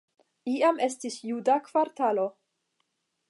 Iam 0.53 0.79
estis 0.85 1.17
juda 1.31 1.59
kvartalo. 1.67 2.27